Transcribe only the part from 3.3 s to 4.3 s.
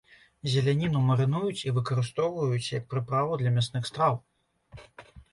для мясных страў.